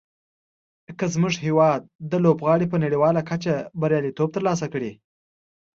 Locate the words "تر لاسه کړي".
4.35-4.91